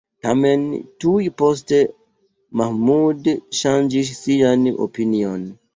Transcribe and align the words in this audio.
Tamen, 0.25 0.61
tuj 1.03 1.27
poste 1.41 1.79
Mahmud 2.63 3.33
ŝanĝis 3.61 4.15
sian 4.23 4.71
opinion. 4.89 5.51